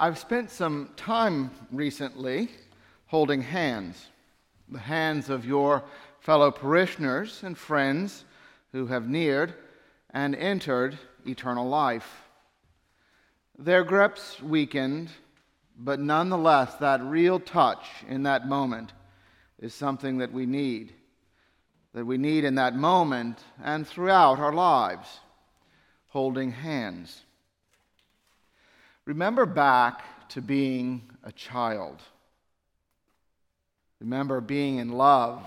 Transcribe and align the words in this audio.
I've 0.00 0.16
spent 0.16 0.52
some 0.52 0.90
time 0.96 1.50
recently 1.72 2.50
holding 3.06 3.42
hands, 3.42 4.06
the 4.68 4.78
hands 4.78 5.28
of 5.28 5.44
your 5.44 5.82
fellow 6.20 6.52
parishioners 6.52 7.42
and 7.42 7.58
friends 7.58 8.24
who 8.70 8.86
have 8.86 9.08
neared 9.08 9.54
and 10.10 10.36
entered 10.36 10.96
eternal 11.26 11.68
life. 11.68 12.28
Their 13.58 13.82
grips 13.82 14.40
weakened, 14.40 15.10
but 15.76 15.98
nonetheless, 15.98 16.76
that 16.76 17.02
real 17.02 17.40
touch 17.40 17.84
in 18.06 18.22
that 18.22 18.46
moment 18.46 18.92
is 19.58 19.74
something 19.74 20.18
that 20.18 20.32
we 20.32 20.46
need, 20.46 20.92
that 21.92 22.04
we 22.04 22.18
need 22.18 22.44
in 22.44 22.54
that 22.54 22.76
moment 22.76 23.40
and 23.64 23.84
throughout 23.84 24.38
our 24.38 24.52
lives, 24.52 25.18
holding 26.06 26.52
hands. 26.52 27.24
Remember 29.08 29.46
back 29.46 30.28
to 30.28 30.42
being 30.42 31.00
a 31.24 31.32
child. 31.32 32.02
Remember 34.00 34.42
being 34.42 34.76
in 34.76 34.92
love. 34.92 35.46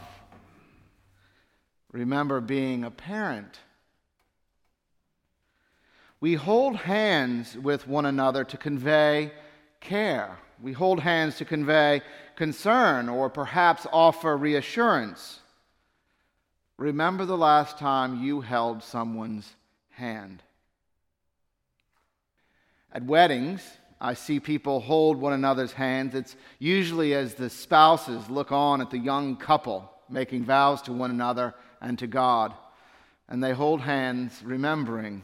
Remember 1.92 2.42
being 2.42 2.84
a 2.84 2.90
parent. 2.90 3.60
We 6.20 6.34
hold 6.34 6.76
hands 6.76 7.56
with 7.56 7.88
one 7.88 8.08
another 8.08 8.44
to 8.46 8.58
convey 8.58 9.32
care. 9.80 10.40
We 10.60 10.74
hold 10.74 11.00
hands 11.00 11.38
to 11.38 11.46
convey 11.46 12.02
concern 12.36 13.10
or 13.10 13.30
perhaps 13.30 13.86
offer 13.94 14.36
reassurance. 14.36 15.40
Remember 16.78 17.26
the 17.26 17.38
last 17.38 17.78
time 17.78 18.24
you 18.24 18.42
held 18.42 18.82
someone's 18.82 19.54
hand. 19.92 20.42
At 22.94 23.04
weddings, 23.04 23.62
I 24.02 24.16
see 24.16 24.40
people 24.40 24.80
hold 24.80 25.18
one 25.18 25.34
another's 25.34 25.74
hands. 25.74 26.16
It's 26.16 26.36
usually 26.60 27.14
as 27.14 27.36
the 27.36 27.50
spouses 27.50 28.30
look 28.30 28.52
on 28.52 28.82
at 28.82 28.90
the 28.90 28.98
young 28.98 29.38
couple 29.38 29.90
making 30.10 30.44
vows 30.44 30.82
to 30.82 30.94
one 30.94 31.12
another 31.12 31.54
and 31.82 31.98
to 32.00 32.08
God. 32.08 32.54
And 33.30 33.42
they 33.42 33.54
hold 33.54 33.80
hands, 33.82 34.42
remembering, 34.44 35.24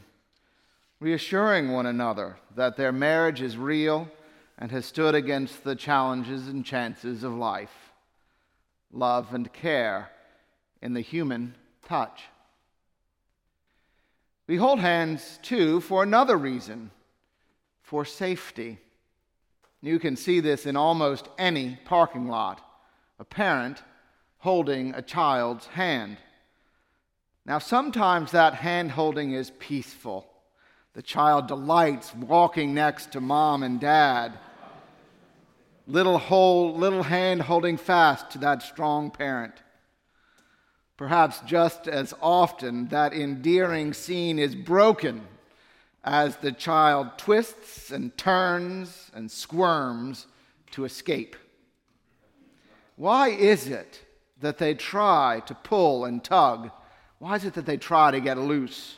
reassuring 0.98 1.70
one 1.70 1.86
another 1.86 2.38
that 2.56 2.76
their 2.76 2.92
marriage 2.92 3.42
is 3.42 3.56
real 3.56 4.08
and 4.58 4.70
has 4.70 4.86
stood 4.86 5.14
against 5.14 5.62
the 5.62 5.76
challenges 5.76 6.48
and 6.48 6.64
chances 6.64 7.22
of 7.22 7.34
life. 7.34 7.92
Love 8.90 9.34
and 9.34 9.52
care 9.52 10.10
in 10.80 10.94
the 10.94 11.02
human 11.02 11.54
touch. 11.86 12.22
We 14.46 14.56
hold 14.56 14.80
hands, 14.80 15.38
too, 15.42 15.80
for 15.82 16.02
another 16.02 16.38
reason 16.38 16.90
for 17.88 18.04
safety. 18.04 18.78
You 19.80 19.98
can 19.98 20.14
see 20.14 20.40
this 20.40 20.66
in 20.66 20.76
almost 20.76 21.26
any 21.38 21.78
parking 21.86 22.28
lot 22.28 22.60
a 23.18 23.24
parent 23.24 23.82
holding 24.40 24.94
a 24.94 25.00
child's 25.00 25.66
hand. 25.68 26.18
Now, 27.46 27.58
sometimes 27.58 28.30
that 28.30 28.54
hand 28.54 28.92
holding 28.92 29.32
is 29.32 29.50
peaceful. 29.58 30.26
The 30.92 31.02
child 31.02 31.48
delights 31.48 32.14
walking 32.14 32.74
next 32.74 33.10
to 33.12 33.22
mom 33.22 33.62
and 33.62 33.80
dad. 33.80 34.38
Little, 35.86 36.20
little 36.76 37.02
hand 37.04 37.42
holding 37.42 37.78
fast 37.78 38.30
to 38.32 38.38
that 38.38 38.62
strong 38.62 39.10
parent. 39.10 39.54
Perhaps 40.98 41.40
just 41.46 41.88
as 41.88 42.12
often, 42.20 42.88
that 42.88 43.14
endearing 43.14 43.94
scene 43.94 44.38
is 44.38 44.54
broken 44.54 45.26
as 46.04 46.36
the 46.36 46.52
child 46.52 47.18
twists 47.18 47.90
and 47.90 48.16
turns 48.16 49.10
and 49.14 49.30
squirms 49.30 50.26
to 50.70 50.84
escape. 50.84 51.36
Why 52.96 53.28
is 53.28 53.68
it 53.68 54.04
that 54.40 54.58
they 54.58 54.74
try 54.74 55.42
to 55.46 55.54
pull 55.54 56.04
and 56.04 56.22
tug? 56.22 56.70
Why 57.18 57.36
is 57.36 57.44
it 57.44 57.54
that 57.54 57.66
they 57.66 57.76
try 57.76 58.10
to 58.10 58.20
get 58.20 58.38
loose? 58.38 58.96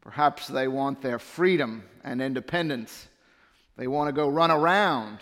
Perhaps 0.00 0.48
they 0.48 0.68
want 0.68 1.02
their 1.02 1.18
freedom 1.18 1.84
and 2.02 2.22
independence. 2.22 3.08
They 3.76 3.86
want 3.86 4.08
to 4.08 4.12
go 4.12 4.28
run 4.28 4.50
around. 4.50 5.18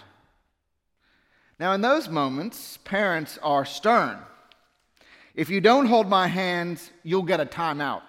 Now, 1.59 1.73
in 1.73 1.81
those 1.81 2.09
moments, 2.09 2.79
parents 2.85 3.39
are 3.43 3.65
stern. 3.65 4.19
If 5.35 5.51
you 5.51 5.61
don't 5.61 5.87
hold 5.87 6.09
my 6.09 6.29
hands, 6.29 6.91
you'll 7.03 7.23
get 7.23 7.41
a 7.41 7.47
timeout. 7.47 8.03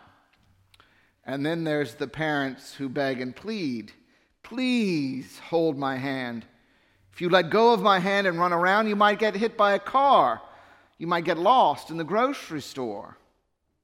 And 1.28 1.46
then 1.46 1.66
there's 1.66 1.96
the 1.96 2.08
parents 2.08 2.74
who 2.74 2.88
beg 2.88 3.20
and 3.20 3.36
plead, 3.36 3.92
please 4.44 5.40
hold 5.40 5.78
my 5.78 5.98
hand. 5.98 6.46
If 7.12 7.20
you 7.20 7.28
let 7.30 7.50
go 7.50 7.74
of 7.74 7.82
my 7.82 8.00
hand 8.00 8.28
and 8.28 8.40
run 8.40 8.54
around, 8.54 8.88
you 8.88 8.96
might 8.96 9.20
get 9.20 9.36
hit 9.36 9.58
by 9.58 9.74
a 9.74 9.80
car. 9.80 10.42
You 10.98 11.06
might 11.06 11.26
get 11.26 11.38
lost 11.38 11.92
in 11.92 11.98
the 11.98 12.06
grocery 12.06 12.62
store. 12.62 13.18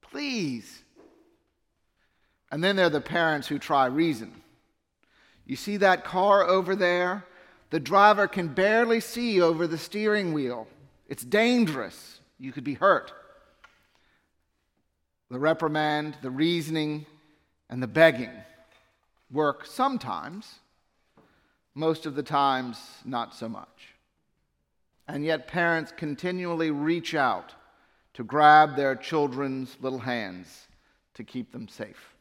Please. 0.00 0.82
And 2.50 2.64
then 2.64 2.76
there 2.76 2.86
are 2.86 2.90
the 2.90 3.00
parents 3.00 3.46
who 3.46 3.58
try 3.58 3.86
reason. 3.86 4.40
You 5.44 5.56
see 5.56 5.76
that 5.76 6.04
car 6.04 6.44
over 6.44 6.74
there? 6.74 7.26
The 7.68 7.80
driver 7.80 8.26
can 8.26 8.48
barely 8.48 9.00
see 9.00 9.42
over 9.42 9.66
the 9.66 9.76
steering 9.76 10.32
wheel. 10.32 10.66
It's 11.08 11.24
dangerous. 11.24 12.20
You 12.38 12.52
could 12.52 12.64
be 12.64 12.74
hurt. 12.74 13.12
The 15.30 15.38
reprimand, 15.38 16.16
the 16.22 16.30
reasoning, 16.30 17.04
and 17.70 17.82
the 17.82 17.86
begging 17.86 18.30
work 19.30 19.66
sometimes, 19.66 20.60
most 21.74 22.06
of 22.06 22.14
the 22.14 22.22
times, 22.22 22.78
not 23.04 23.34
so 23.34 23.48
much. 23.48 23.94
And 25.08 25.24
yet, 25.24 25.48
parents 25.48 25.92
continually 25.96 26.70
reach 26.70 27.14
out 27.14 27.52
to 28.14 28.24
grab 28.24 28.76
their 28.76 28.94
children's 28.94 29.76
little 29.80 29.98
hands 29.98 30.68
to 31.14 31.24
keep 31.24 31.52
them 31.52 31.68
safe. 31.68 32.14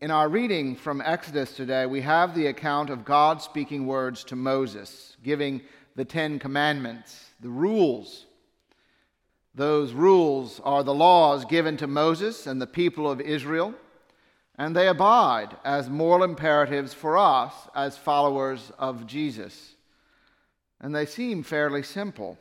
In 0.00 0.10
our 0.10 0.28
reading 0.28 0.76
from 0.76 1.00
Exodus 1.00 1.54
today, 1.54 1.84
we 1.84 2.00
have 2.02 2.34
the 2.34 2.46
account 2.46 2.88
of 2.88 3.04
God 3.04 3.42
speaking 3.42 3.86
words 3.86 4.24
to 4.24 4.36
Moses, 4.36 5.16
giving 5.22 5.60
the 5.96 6.04
Ten 6.04 6.38
Commandments, 6.38 7.30
the 7.40 7.48
rules 7.48 8.26
those 9.54 9.92
rules 9.92 10.60
are 10.64 10.84
the 10.84 10.94
laws 10.94 11.44
given 11.44 11.76
to 11.78 11.86
Moses 11.86 12.46
and 12.46 12.60
the 12.60 12.66
people 12.66 13.10
of 13.10 13.20
Israel, 13.20 13.74
and 14.56 14.74
they 14.74 14.88
abide 14.88 15.56
as 15.64 15.88
moral 15.88 16.24
imperatives 16.24 16.92
for 16.92 17.16
us 17.16 17.52
as 17.74 17.96
followers 17.96 18.72
of 18.78 19.06
Jesus. 19.06 19.74
And 20.80 20.94
they 20.94 21.06
seem 21.06 21.42
fairly 21.42 21.82
simple. 21.82 22.38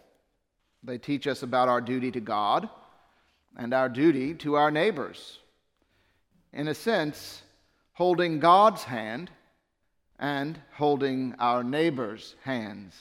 They 0.83 0.97
teach 0.97 1.27
us 1.27 1.43
about 1.43 1.69
our 1.69 1.81
duty 1.81 2.11
to 2.11 2.19
God 2.19 2.69
and 3.55 3.73
our 3.73 3.89
duty 3.89 4.33
to 4.35 4.55
our 4.55 4.71
neighbors. 4.71 5.39
In 6.53 6.67
a 6.67 6.75
sense, 6.75 7.41
holding 7.93 8.39
God's 8.39 8.83
hand 8.83 9.31
and 10.19 10.59
holding 10.73 11.35
our 11.39 11.63
neighbor's 11.63 12.35
hands. 12.43 12.95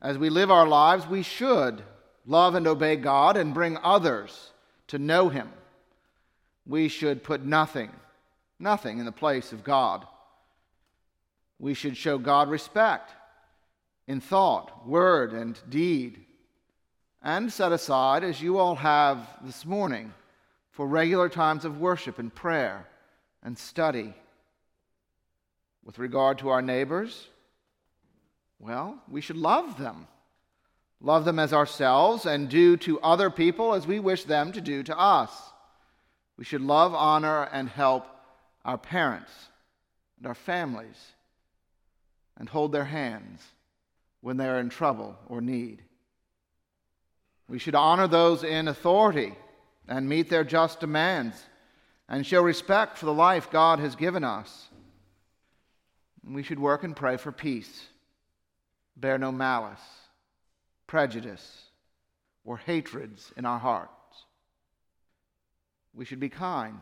As 0.00 0.18
we 0.18 0.30
live 0.30 0.50
our 0.50 0.66
lives, 0.66 1.06
we 1.06 1.22
should 1.22 1.82
love 2.26 2.54
and 2.54 2.66
obey 2.66 2.96
God 2.96 3.36
and 3.36 3.54
bring 3.54 3.78
others 3.82 4.52
to 4.88 4.98
know 4.98 5.28
Him. 5.28 5.50
We 6.66 6.88
should 6.88 7.24
put 7.24 7.44
nothing, 7.44 7.90
nothing 8.58 8.98
in 8.98 9.04
the 9.04 9.12
place 9.12 9.52
of 9.52 9.64
God. 9.64 10.06
We 11.58 11.74
should 11.74 11.96
show 11.96 12.18
God 12.18 12.48
respect 12.48 13.12
in 14.06 14.20
thought, 14.20 14.86
word, 14.86 15.32
and 15.32 15.58
deed, 15.68 16.20
and 17.22 17.52
set 17.52 17.72
aside, 17.72 18.24
as 18.24 18.42
you 18.42 18.58
all 18.58 18.74
have 18.74 19.28
this 19.42 19.64
morning, 19.64 20.12
for 20.72 20.86
regular 20.86 21.28
times 21.28 21.64
of 21.64 21.80
worship 21.80 22.18
and 22.18 22.34
prayer 22.34 22.86
and 23.42 23.56
study. 23.56 24.14
With 25.84 25.98
regard 25.98 26.38
to 26.38 26.48
our 26.48 26.62
neighbors, 26.62 27.28
well, 28.58 28.98
we 29.08 29.20
should 29.20 29.36
love 29.36 29.78
them 29.78 30.06
love 31.02 31.24
them 31.24 31.38
as 31.38 31.52
ourselves, 31.52 32.26
and 32.26 32.48
do 32.48 32.76
to 32.78 33.00
other 33.00 33.28
people 33.28 33.74
as 33.74 33.86
we 33.86 33.98
wish 33.98 34.24
them 34.24 34.52
to 34.52 34.60
do 34.60 34.82
to 34.84 34.98
us. 34.98 35.30
We 36.38 36.44
should 36.44 36.62
love, 36.62 36.94
honor, 36.94 37.48
and 37.52 37.68
help 37.68 38.06
our 38.64 38.78
parents 38.78 39.32
and 40.16 40.26
our 40.26 40.34
families 40.34 40.96
and 42.38 42.48
hold 42.48 42.72
their 42.72 42.84
hands 42.84 43.42
when 44.20 44.36
they 44.36 44.48
are 44.48 44.60
in 44.60 44.68
trouble 44.68 45.16
or 45.26 45.40
need. 45.40 45.82
We 47.48 47.58
should 47.58 47.74
honor 47.74 48.06
those 48.06 48.44
in 48.44 48.68
authority 48.68 49.34
and 49.88 50.08
meet 50.08 50.30
their 50.30 50.44
just 50.44 50.78
demands 50.80 51.36
and 52.08 52.24
show 52.24 52.42
respect 52.42 52.96
for 52.96 53.06
the 53.06 53.12
life 53.12 53.50
God 53.50 53.80
has 53.80 53.96
given 53.96 54.22
us. 54.22 54.68
We 56.24 56.44
should 56.44 56.60
work 56.60 56.84
and 56.84 56.94
pray 56.94 57.16
for 57.16 57.32
peace, 57.32 57.86
bear 58.96 59.18
no 59.18 59.32
malice 59.32 59.80
prejudice, 60.92 61.62
or 62.44 62.58
hatreds 62.58 63.32
in 63.38 63.46
our 63.46 63.58
hearts. 63.58 64.26
We 65.94 66.04
should 66.04 66.20
be 66.20 66.28
kind 66.28 66.80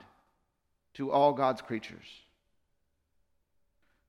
to 0.94 1.12
all 1.12 1.32
God's 1.32 1.62
creatures. 1.62 2.08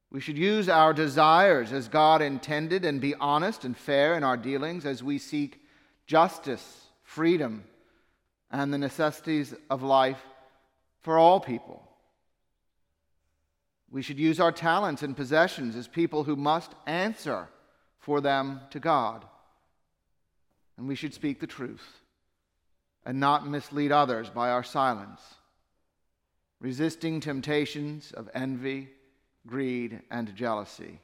We 0.10 0.20
should 0.20 0.40
use 0.40 0.68
our 0.70 0.92
desires 0.92 1.72
as 1.72 1.88
God 1.88 2.24
intended 2.24 2.84
and 2.84 3.00
be 3.00 3.14
honest 3.14 3.64
and 3.64 3.78
fair 3.78 4.16
in 4.16 4.24
our 4.24 4.38
dealings 4.38 4.88
as 4.88 5.04
we 5.04 5.20
seek 5.20 5.62
justice, 6.08 6.88
freedom, 7.04 7.64
and 8.50 8.74
the 8.74 8.80
necessities 8.80 9.54
of 9.70 9.84
life 9.84 10.24
for 11.02 11.20
all 11.20 11.40
people. 11.40 11.88
We 13.92 14.02
should 14.02 14.18
use 14.18 14.40
our 14.40 14.52
talents 14.52 15.04
and 15.04 15.16
possessions 15.16 15.76
as 15.76 15.88
people 15.88 16.24
who 16.24 16.36
must 16.36 16.72
answer 16.88 17.50
for 18.00 18.20
them 18.20 18.62
to 18.72 18.80
God. 18.80 19.26
And 20.78 20.88
we 20.88 20.96
should 20.96 21.14
speak 21.14 21.40
the 21.40 21.48
truth 21.48 22.02
and 23.06 23.20
not 23.20 23.48
mislead 23.48 23.92
others 23.92 24.30
by 24.30 24.50
our 24.50 24.64
silence, 24.64 25.22
resisting 26.60 27.20
temptations 27.20 28.12
of 28.12 28.30
envy 28.34 28.90
greed, 29.48 30.02
and 30.10 30.36
jealousy. 30.36 31.00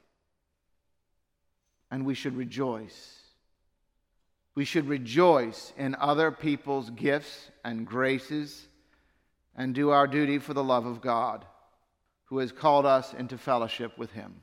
And 1.90 2.06
we 2.06 2.14
should 2.14 2.36
rejoice. 2.36 3.20
We 4.56 4.66
should 4.66 4.88
rejoice 4.88 5.74
in 5.78 5.96
other 5.96 6.32
people's 6.32 6.90
gifts 6.90 7.50
and 7.64 7.86
graces 7.86 8.68
and 9.56 9.74
do 9.74 9.90
our 9.90 10.08
duty 10.08 10.40
for 10.40 10.54
the 10.54 10.64
love 10.64 10.86
of 10.86 11.02
God, 11.02 11.46
who 12.26 12.40
has 12.40 12.52
called 12.52 12.86
us 12.86 13.14
into 13.14 13.38
fellowship 13.38 13.98
with 13.98 14.12
Him. 14.12 14.42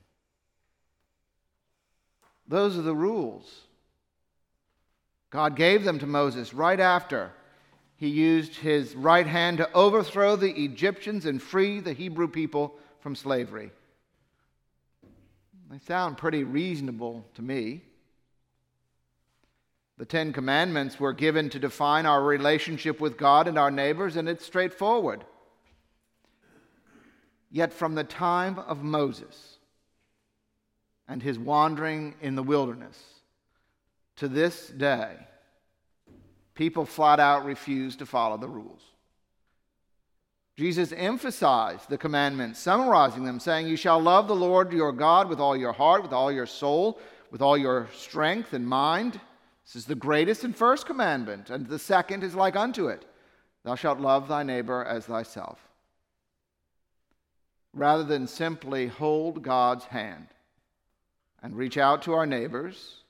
Those 2.47 2.79
are 2.79 2.83
the 2.83 2.95
rules. 2.95 3.67
God 5.35 5.57
gave 5.57 5.83
them 5.83 5.99
to 5.99 6.07
Moses 6.07 6.55
right 6.55 6.79
after 6.79 7.33
he 7.97 8.07
used 8.07 8.55
his 8.55 8.95
right 8.95 9.27
hand 9.27 9.59
to 9.59 9.73
overthrow 9.73 10.37
the 10.37 10.53
Egyptians 10.63 11.27
and 11.27 11.43
free 11.43 11.81
the 11.81 11.93
Hebrew 11.93 12.29
people 12.29 12.77
from 13.01 13.17
slavery. 13.17 13.73
They 15.69 15.79
sound 15.81 16.19
pretty 16.19 16.45
reasonable 16.45 17.27
to 17.35 17.43
me. 17.43 17.83
The 19.99 20.05
Ten 20.05 20.33
Commandments 20.33 21.01
were 21.01 21.13
given 21.13 21.51
to 21.51 21.59
define 21.59 22.07
our 22.07 22.23
relationship 22.23 23.01
with 23.01 23.17
God 23.17 23.49
and 23.49 23.59
our 23.59 23.73
neighbors, 23.73 24.15
and 24.15 24.29
it's 24.29 24.47
straightforward. 24.47 25.25
Yet, 27.51 27.73
from 27.73 27.97
the 27.97 28.05
time 28.05 28.61
of 28.61 28.85
Moses 28.85 29.59
and 31.09 31.25
his 31.25 31.41
wandering 31.41 32.15
in 32.21 32.37
the 32.37 32.45
wilderness 32.45 33.15
to 34.17 34.29
this 34.29 34.69
day, 34.69 35.17
people 36.55 36.85
flat 36.85 37.21
out 37.21 37.45
refuse 37.45 37.97
to 37.97 38.07
follow 38.07 38.37
the 38.37 38.49
rules. 38.49 38.83
Jesus 40.57 40.93
emphasized 40.93 41.89
the 41.89 41.99
commandments, 41.99 42.61
summarizing 42.61 43.25
them, 43.25 43.41
saying, 43.41 43.67
You 43.67 43.77
shall 43.77 44.01
love 44.01 44.29
the 44.29 44.37
Lord 44.37 44.73
your 44.73 44.93
God 44.93 45.29
with 45.29 45.41
all 45.41 45.57
your 45.57 45.73
heart, 45.73 46.03
with 46.03 46.13
all 46.13 46.31
your 46.31 46.47
soul, 46.47 47.01
with 47.33 47.43
all 47.43 47.59
your 47.59 47.89
strength 47.93 48.53
and 48.53 48.67
mind. 48.67 49.21
This 49.65 49.75
is 49.75 49.87
the 49.87 49.97
greatest 49.97 50.45
and 50.45 50.55
first 50.55 50.87
commandment, 50.87 51.51
and 51.51 51.67
the 51.67 51.79
second 51.79 52.23
is 52.23 52.37
like 52.37 52.55
unto 52.55 52.87
it 52.87 53.05
Thou 53.65 53.75
shalt 53.75 53.99
love 53.99 54.29
thy 54.29 54.45
neighbor 54.45 54.85
as 54.85 55.07
thyself. 55.07 55.59
Rather 57.73 58.05
than 58.05 58.29
simply 58.29 58.87
hold 58.87 59.43
God's 59.43 59.87
hand 59.87 60.29
and 61.43 61.57
reach 61.57 61.77
out 61.77 62.03
to 62.03 62.13
our 62.13 62.27
neighbors, 62.27 63.03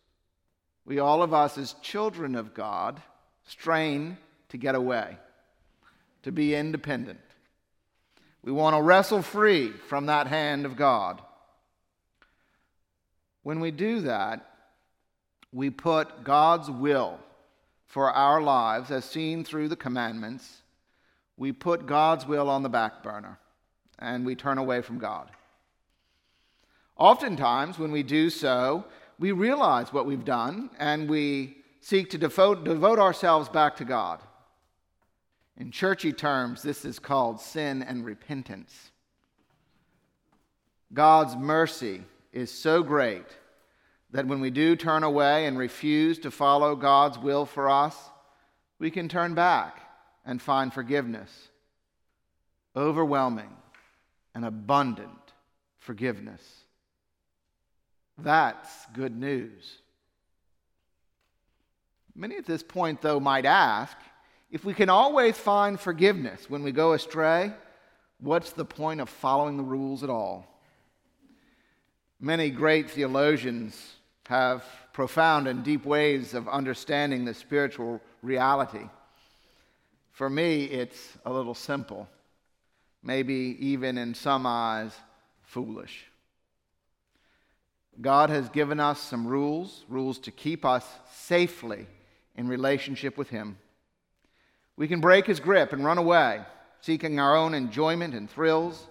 we 0.87 0.99
all 0.99 1.23
of 1.23 1.33
us, 1.33 1.57
as 1.59 1.75
children 1.83 2.35
of 2.35 2.55
God, 2.55 3.01
strain 3.47 4.19
to 4.51 4.57
get 4.57 4.75
away, 4.75 5.17
to 6.23 6.33
be 6.33 6.55
independent. 6.55 7.21
We 8.43 8.53
want 8.53 8.77
to 8.77 8.83
wrestle 8.83 9.23
free 9.23 9.71
from 9.89 10.07
that 10.07 10.27
hand 10.27 10.67
of 10.67 10.77
God. 10.77 11.23
When 13.43 13.61
we 13.61 13.71
do 13.71 14.03
that, 14.03 14.47
we 15.53 15.71
put 15.71 16.25
God's 16.25 16.71
will 16.71 17.19
for 17.87 18.11
our 18.11 18.43
lives, 18.43 18.91
as 18.91 19.05
seen 19.05 19.45
through 19.45 19.69
the 19.69 19.77
commandments, 19.77 20.63
we 21.37 21.53
put 21.53 21.87
God's 21.87 22.27
will 22.27 22.51
on 22.51 22.63
the 22.63 22.69
back 22.69 23.03
burner 23.03 23.39
and 23.99 24.27
we 24.27 24.35
turn 24.35 24.59
away 24.59 24.83
from 24.83 24.99
God. 24.99 25.31
Oftentimes, 26.97 27.79
when 27.79 27.93
we 27.93 28.03
do 28.03 28.31
so, 28.31 28.85
we 29.19 29.32
realize 29.32 29.93
what 29.93 30.06
we've 30.06 30.25
done 30.25 30.70
and 30.78 31.08
we 31.08 31.58
seek 31.81 32.11
to 32.11 32.19
devote, 32.19 32.64
devote 32.64 32.99
ourselves 32.99 33.49
back 33.49 33.76
to 33.76 33.84
God. 33.84 34.20
In 35.56 35.70
churchy 35.70 36.12
terms, 36.12 36.62
this 36.62 36.84
is 36.84 36.99
called 36.99 37.40
sin 37.40 37.82
and 37.82 38.05
repentance. 38.05 38.90
God's 40.93 41.37
mercy 41.37 42.02
is 42.32 42.50
so 42.50 42.82
great 42.82 43.26
that 44.11 44.26
when 44.26 44.40
we 44.40 44.50
do 44.50 44.76
turn 44.76 45.02
away 45.02 45.46
and 45.46 45.58
refuse 45.58 46.19
to 46.20 46.31
follow 46.31 46.75
God's 46.76 47.19
will 47.19 47.46
for 47.46 47.69
us, 47.69 47.96
we 48.78 48.90
can 48.90 49.08
turn 49.08 49.34
back 49.34 49.81
and 50.25 50.40
find 50.40 50.72
forgiveness. 50.72 51.49
Overwhelming 52.76 53.50
and 54.34 54.44
abundant 54.44 55.32
forgiveness. 55.78 56.63
That's 58.25 58.87
good 58.94 59.15
news. 59.15 59.79
Many 62.15 62.37
at 62.37 62.47
this 62.47 62.62
point, 62.62 63.03
though, 63.03 63.21
might 63.21 63.44
ask 63.44 63.97
if 64.50 64.65
we 64.65 64.73
can 64.73 64.88
always 64.88 65.37
find 65.37 65.79
forgiveness 65.79 66.49
when 66.49 66.62
we 66.62 66.73
go 66.73 66.94
astray, 66.94 67.53
what's 68.21 68.53
the 68.53 68.65
point 68.65 69.03
of 69.03 69.11
following 69.11 69.59
the 69.59 69.62
rules 69.62 70.03
at 70.03 70.09
all? 70.09 70.47
Many 72.19 72.49
great 72.49 72.91
theologians 72.91 73.97
have 74.29 74.65
profound 74.94 75.47
and 75.47 75.62
deep 75.62 75.85
ways 75.85 76.32
of 76.32 76.49
understanding 76.49 77.26
the 77.26 77.35
spiritual 77.35 78.00
reality. 78.23 78.88
For 80.12 80.31
me, 80.31 80.65
it's 80.65 81.19
a 81.26 81.32
little 81.32 81.55
simple, 81.55 82.09
maybe 83.03 83.59
even 83.61 83.99
in 83.99 84.15
some 84.15 84.47
eyes, 84.47 84.93
foolish. 85.43 86.06
God 88.00 88.31
has 88.31 88.49
given 88.49 88.81
us 88.81 89.00
some 89.00 89.26
rules, 89.26 89.85
rules 89.88 90.19
to 90.20 90.31
keep 90.31 90.64
us 90.64 90.87
safely 91.12 91.87
in 92.37 92.49
relationship 92.49 93.17
with 93.17 93.31
Him. 93.31 93.58
We 94.76 94.88
can 94.88 95.00
break 95.00 95.26
his 95.26 95.41
grip 95.41 95.73
and 95.73 95.85
run 95.85 95.99
away, 95.99 96.43
seeking 96.81 97.20
our 97.20 97.37
own 97.37 97.55
enjoyment 97.55 98.14
and 98.14 98.29
thrills, 98.29 98.87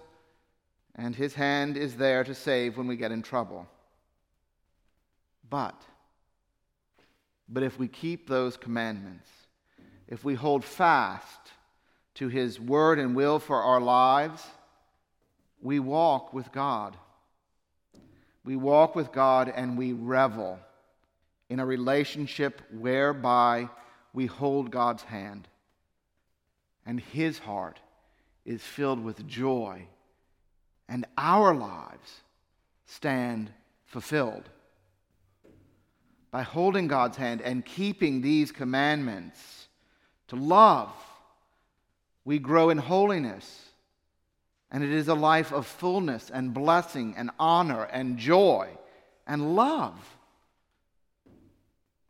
and 0.94 1.14
his 1.14 1.34
hand 1.34 1.76
is 1.76 1.96
there 1.96 2.24
to 2.24 2.34
save 2.34 2.76
when 2.76 2.86
we 2.86 2.96
get 2.96 3.12
in 3.12 3.22
trouble. 3.22 3.66
But, 5.48 5.80
but 7.48 7.62
if 7.62 7.78
we 7.78 7.88
keep 7.88 8.28
those 8.28 8.56
commandments, 8.56 9.28
if 10.08 10.24
we 10.24 10.34
hold 10.34 10.64
fast 10.64 11.52
to 12.14 12.28
his 12.28 12.58
word 12.60 12.98
and 12.98 13.14
will 13.14 13.38
for 13.38 13.60
our 13.60 13.80
lives, 13.80 14.42
we 15.60 15.80
walk 15.80 16.32
with 16.32 16.50
God. 16.52 16.96
We 18.44 18.56
walk 18.56 18.94
with 18.94 19.12
God 19.12 19.52
and 19.54 19.78
we 19.78 19.92
revel 19.92 20.58
in 21.48 21.60
a 21.60 21.66
relationship 21.66 22.60
whereby 22.70 23.68
we 24.12 24.26
hold 24.26 24.70
God's 24.70 25.02
hand 25.02 25.48
and 26.86 27.00
his 27.00 27.38
heart 27.38 27.80
is 28.44 28.62
filled 28.62 29.02
with 29.02 29.26
joy, 29.26 29.86
and 30.88 31.06
our 31.16 31.54
lives 31.54 32.22
stand 32.86 33.50
fulfilled. 33.86 34.48
By 36.30 36.42
holding 36.42 36.88
God's 36.88 37.16
hand 37.16 37.40
and 37.40 37.64
keeping 37.64 38.20
these 38.20 38.52
commandments 38.52 39.68
to 40.28 40.36
love, 40.36 40.92
we 42.24 42.38
grow 42.38 42.70
in 42.70 42.78
holiness. 42.78 43.68
And 44.70 44.82
it 44.82 44.90
is 44.90 45.08
a 45.08 45.14
life 45.14 45.52
of 45.52 45.66
fullness 45.66 46.30
and 46.30 46.52
blessing 46.52 47.14
and 47.16 47.30
honor 47.38 47.84
and 47.84 48.18
joy 48.18 48.68
and 49.26 49.54
love 49.54 50.16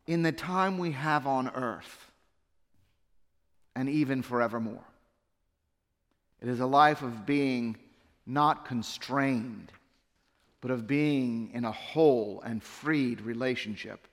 in 0.06 0.22
the 0.22 0.32
time 0.32 0.78
we 0.78 0.92
have 0.92 1.26
on 1.26 1.48
earth 1.50 2.10
and 3.74 3.88
even 3.88 4.22
forevermore. 4.22 4.84
It 6.40 6.48
is 6.48 6.60
a 6.60 6.66
life 6.66 7.02
of 7.02 7.26
being 7.26 7.76
not 8.26 8.66
constrained, 8.66 9.72
but 10.60 10.70
of 10.70 10.86
being 10.86 11.50
in 11.52 11.64
a 11.64 11.72
whole 11.72 12.42
and 12.44 12.62
freed 12.62 13.20
relationship. 13.20 14.06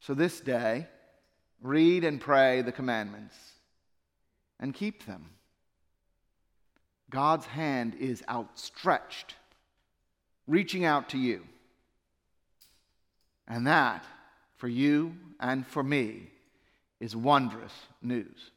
So 0.00 0.14
this 0.14 0.40
day, 0.40 0.86
read 1.60 2.04
and 2.04 2.20
pray 2.20 2.62
the 2.62 2.72
commandments 2.72 3.36
and 4.60 4.74
keep 4.74 5.06
them. 5.06 5.26
God's 7.10 7.46
hand 7.46 7.94
is 7.94 8.22
outstretched, 8.28 9.34
reaching 10.46 10.84
out 10.84 11.10
to 11.10 11.18
you. 11.18 11.42
And 13.46 13.66
that, 13.66 14.04
for 14.56 14.68
you 14.68 15.14
and 15.40 15.66
for 15.66 15.82
me, 15.82 16.30
is 17.00 17.16
wondrous 17.16 17.72
news. 18.02 18.50